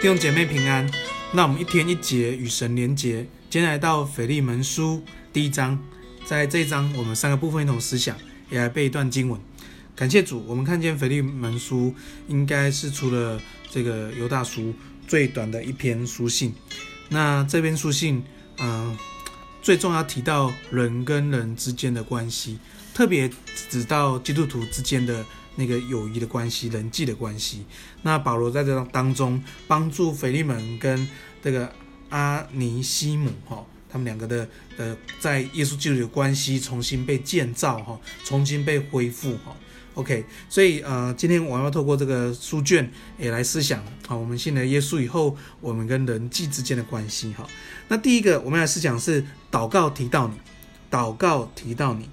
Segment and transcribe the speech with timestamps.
[0.00, 0.90] 弟兄姐妹平安，
[1.30, 5.78] 那我们一天一节与神连结，今天来到腓利门书第一章，
[6.24, 8.16] 在这一章我们三个部分一同思想，
[8.48, 9.38] 也来背一段经文。
[9.94, 11.94] 感谢主，我们看见腓利门书
[12.28, 13.38] 应该是除了
[13.70, 14.72] 这个犹大书
[15.06, 16.54] 最短的一篇书信。
[17.10, 18.24] 那这篇书信，
[18.58, 18.96] 嗯、
[19.60, 22.58] 最重要提到人跟人之间的关系，
[22.94, 23.30] 特别
[23.68, 25.22] 指到基督徒之间的。
[25.60, 27.66] 那个友谊的关系，人际的关系。
[28.00, 31.06] 那保罗在这当中帮助腓利门跟
[31.42, 31.70] 这个
[32.08, 39.54] 阿尼西姆哈，他们两个的呃，在耶稣基督的关系重新被建造哈，重新被恢复哈。
[39.94, 47.46] OK，所以呃，今天我要透过这个书卷也来思想啊，我们信了耶稣以后，我们跟人际之间的关系哈。
[47.88, 50.34] 那第一个我们来思想是祷告提到你，
[50.90, 52.08] 祷告提到你。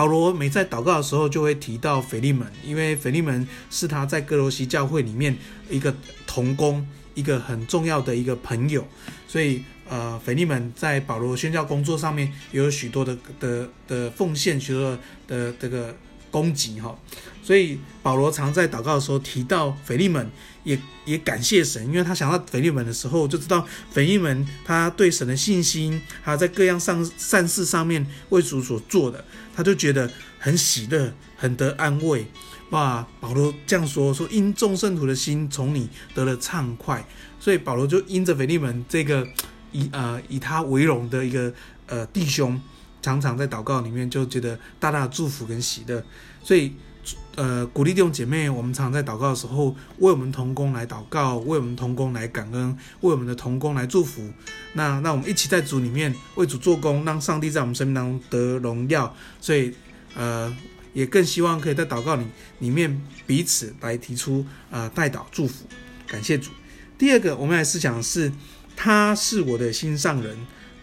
[0.00, 5.36] 保罗每在祷告的时候，就会提到腓利门，因为腓利门是他在哥罗西教会里面
[5.68, 5.94] 一个
[6.26, 8.82] 同工，一个很重要的一个朋友，
[9.28, 14.96] 所以呃，腓利门在保罗宣教工作上面也有许多的的的奉献，许多
[15.28, 15.94] 的这个
[16.30, 16.96] 攻击哈，
[17.42, 20.30] 所以保罗常在祷告的时候提到腓利门。
[20.62, 29.24] 也也感谢神，因为他想到腓利门的时候，就知道腓利门他对神的信心，还有在各样上善事上面为主所做的，
[29.56, 30.08] 他就觉得
[30.38, 32.26] 很喜乐，很得安慰。
[32.72, 37.02] 哇，保罗这样说说，因众圣徒的心从你得了畅快，
[37.40, 39.26] 所以保罗就因着腓利门这个
[39.72, 41.50] 以呃以他为荣的一个
[41.86, 42.60] 呃弟兄，
[43.02, 46.02] 常常在祷告里面就觉得大大的祝福跟喜乐，
[46.42, 46.72] 所以。
[47.34, 54.30] 呃，鼓励弟兄姐妹，我们常常在祷告的时候，为我们同工来祷告，为我们同工来感恩，为我们的同工来祝福。
[54.74, 59.16] 那那我们一起在主里面为主做工，让上帝在我们生命当中得荣耀。
[59.40, 59.72] 所以，
[60.14, 60.54] 呃，
[60.92, 62.26] 也更希望可以在祷告里
[62.58, 65.64] 里面彼此来提出呃代祷祝福，
[66.06, 66.50] 感谢主。
[66.98, 68.30] 第二个，我们来思想是，
[68.76, 70.36] 他是我的心上人，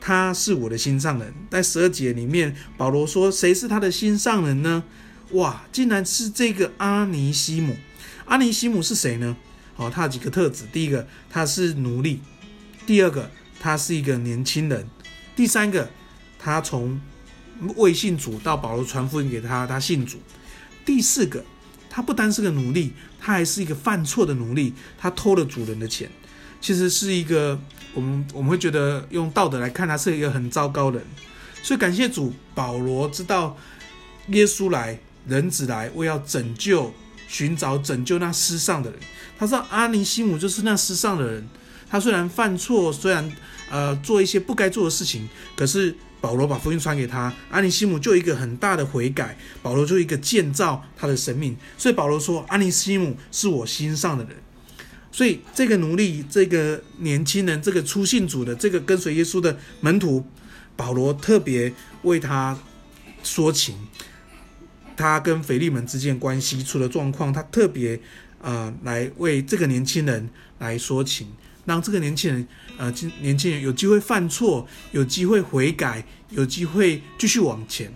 [0.00, 1.34] 他是我的心上人。
[1.50, 4.82] 在十二节里面，保罗说，谁是他的心上人呢？
[5.32, 7.76] 哇，竟然是这个阿尼西姆！
[8.24, 9.36] 阿尼西姆是谁呢？
[9.76, 10.64] 哦，他有几个特质。
[10.72, 12.18] 第一个，他是奴隶；
[12.86, 13.30] 第二个，
[13.60, 14.82] 他是一个年轻人；
[15.36, 15.88] 第三个，
[16.38, 17.00] 他从
[17.76, 20.18] 未信主到保罗传福音给他，他信主；
[20.84, 21.44] 第四个，
[21.88, 26.10] 他不单是个奴隶，他还是一个犯错的奴隶，他偷了主人的钱。
[26.60, 27.58] 其实是一个
[27.94, 31.06] 我们我们会觉得用道德来看，他是一个很糟糕的人。
[31.62, 33.56] 所以感谢主，保罗知道
[34.28, 34.98] 耶稣来。
[35.28, 36.92] 人子来为要拯救、
[37.28, 38.98] 寻找、拯救那失丧的人。
[39.38, 41.46] 他知道阿尼西姆就是那失丧的人。
[41.90, 43.30] 他虽然犯错，虽然
[43.70, 51.54] 呃做一些不该做的事情，可是保罗把福音传给他，阿尼西姆就一个很大的悔改，保罗就一个建造他的生命。
[51.76, 54.34] 所以保罗说，阿尼西姆是我心上的人。
[55.12, 60.24] 所以这个奴隶、这个年轻人、这个出信主的、这个跟随耶稣的门徒，
[60.76, 61.72] 保罗特别
[62.02, 62.58] 为他
[63.22, 63.74] 说情。
[64.96, 67.98] 他跟腓利门之间关系出了状况，他特别
[68.42, 70.28] 呃来为这个年轻人
[70.58, 71.26] 来说情，
[71.64, 72.46] 让这个年轻人
[72.76, 72.92] 呃
[73.22, 77.90] 年轻人有机会犯错，有机会悔改，有机会继续往前。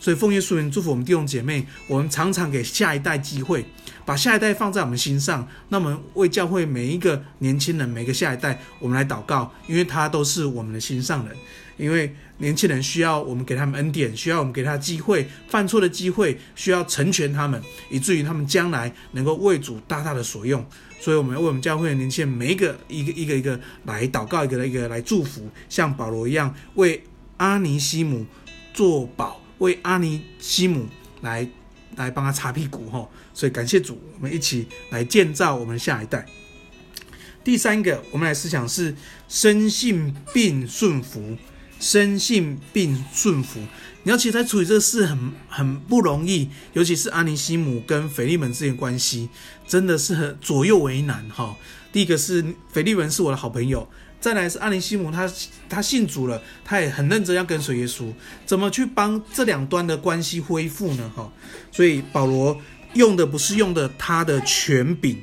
[0.00, 3.64] 所以奉耶稣名祝福我们弟兄姐妹，我们常常给下一代机会，
[4.08, 5.46] 把下一代放在我们心上。
[5.68, 11.36] 那么为教会每一个年轻人，每个下一代，我们来祷告，因为他都是我们的心上人。
[11.76, 20.64] 因为年轻人需要我们给他们恩典，需要我们给他机会，犯错的机会，需要成全他们，以至于他们将来能够为主大大的所用。
[20.98, 27.04] 所以，我们为我们教会的年轻人每一个一个一个一个来祷告，一个一个来祝福，像保罗一样为
[27.36, 28.24] 阿尼西姆
[28.72, 30.86] 作保，为阿尼西姆
[31.20, 31.46] 来
[32.04, 33.08] 来帮他擦屁股哈。
[33.34, 36.26] 所以，感谢主，我们一起来建造我们下一代。
[37.44, 38.94] 第三个，我们来思想是
[39.28, 41.36] 生性并顺服。
[41.80, 43.60] 生性并顺服，
[44.02, 49.28] 你要其实在处理这个事很很不容易，尤其是阿尼西姆跟腓利门之间关系，
[49.64, 51.56] 真的是很左右为难哈。
[51.92, 53.88] 第一个是腓利门是我的好朋友，
[54.20, 55.30] 再来是阿尼西姆他
[55.68, 58.12] 他信主了，他也很认真要跟随耶稣，
[58.44, 61.10] 怎么去帮这两端的关系恢复呢？
[61.14, 61.32] 哈，
[61.70, 62.60] 所以保罗
[62.94, 65.22] 用的不是用的他的权柄，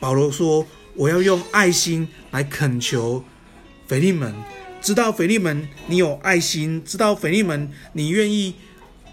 [0.00, 3.24] 保罗说我要用爱心来恳求
[3.86, 4.34] 腓利门。
[4.80, 8.54] 知道腓利门，你有爱心；知道腓利门，你愿意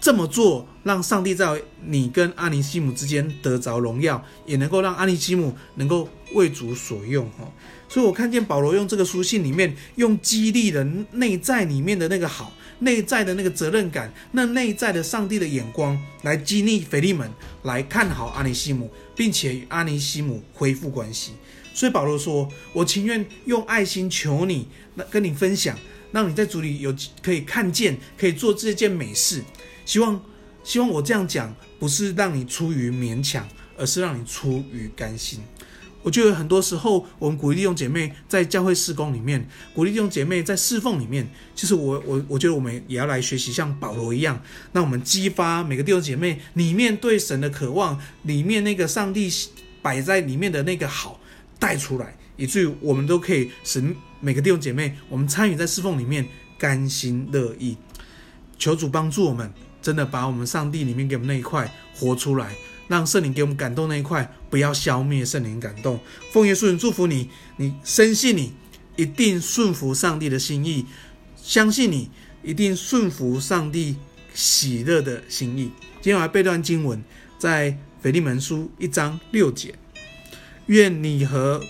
[0.00, 7.28] 这么做，让上帝在你跟阿尼西姆之间得着荣耀，也能够让阿尼西姆能够为主所用。
[7.30, 7.52] 哈，
[7.88, 17.30] 所以我看见保罗用这个书信里面，用激励人内在里面的那个好，内在的那个责任感，那内在的上帝的眼光，来激励腓利门，
[17.62, 21.32] 来看好阿尼西姆，并且与阿尼西姆恢复关系。
[21.72, 25.78] 所以保罗说：“我情愿用爱心求你，那跟你分享，
[26.10, 29.42] 让你在主里有可以看见，可以做这件美事。
[29.84, 30.20] 希望，
[30.64, 33.46] 希望我这样讲，不是让你出于勉强，
[33.76, 35.40] 而是让你出于甘心。”
[36.06, 39.44] 我觉得很多时候，我们鼓励弟兄姐妹在教会事工里面，
[39.74, 44.40] 鼓励弟兄姐妹在侍奉里面，其实我我我觉得我们也要来学习像保罗一样，
[44.72, 49.28] 让我们激发每个弟兄姐妹里面对神的渴望，里面那个上帝
[49.82, 51.18] 摆在里面的那个好
[51.58, 53.82] 带出来，以至于我们都可以使
[54.20, 56.24] 每个弟兄姐妹，我们参与在侍奉里面
[56.56, 57.76] 甘心乐意。
[58.56, 59.52] 求主帮助我们，
[59.82, 62.54] 真的把我们上帝里面给我们那一块活出来。
[62.88, 65.98] 让圣灵给我们感动那一块，不要消灭圣灵感动。
[66.32, 68.52] 奉耶稣名祝福你，你深信你
[68.96, 70.86] 一定顺服上帝的心意，
[71.36, 72.10] 相信你
[72.42, 73.96] 一定顺服上帝
[74.32, 75.72] 喜乐的心意。
[76.00, 77.02] 今天我来背段经文，
[77.38, 79.74] 在腓利门书一章六节：
[80.66, 81.60] 愿你和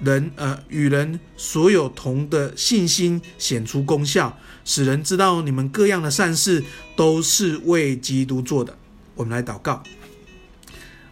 [0.00, 6.62] 人呃与人所有同的信心显出功效，使人知道你们各样的善事
[6.94, 8.78] 都是为基督做的。
[9.16, 9.82] 我们来祷告。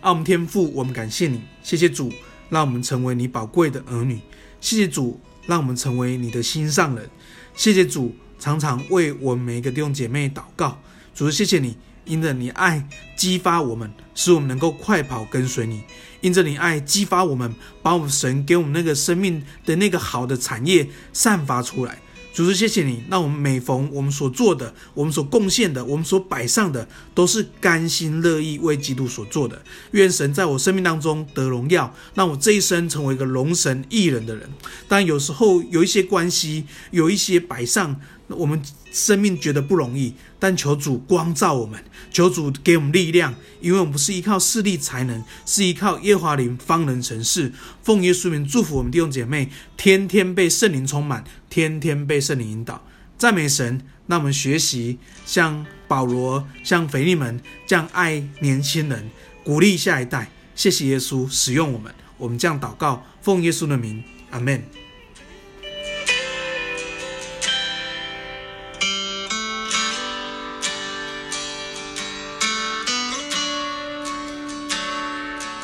[0.01, 2.13] 爱我们天父，我们感谢你，谢谢主，
[2.51, 4.21] 让我们成为你宝贵的儿女。
[4.61, 7.11] 谢谢主，让我们成为你的心上人。
[7.57, 10.81] 谢谢主，常常为我们每一个弟兄姐妹祷告。
[11.17, 15.83] 主，谢谢你，因着你爱激发我们，使我们能够快跑跟随你。
[16.21, 17.53] 因着你爱激发我们，
[17.83, 21.99] 把我们神给我们那个生命的那个好的产业散发出来。
[22.45, 29.61] 主，谢谢你，那我们每逢我们所做的、我们所贡献的、我们所摆上的，都是甘心乐意为基督所做的。
[29.91, 34.49] 愿神在我生命当中得荣耀，让我这一生成为一个荣神益人的人。
[34.87, 38.01] 但有时候有一些关系，有一些摆上。
[38.29, 38.61] 我们
[38.93, 47.53] 生命觉得不容易，但求主光照我们，求主给我们力量，因为我们不是依靠势力才能，是依靠耶和华灵方能成事。
[47.83, 52.83] 奉耶稣名祝福我们弟兄姐妹，天天被圣灵充满，天天被圣灵引导。
[53.17, 59.11] 赞美神，让我们学习像保罗、像腓利门这样爱年轻人，
[59.43, 60.31] 鼓励下一代。
[60.55, 64.63] 谢谢耶稣使用我们，我们这样祷告，奉耶稣的名，阿门。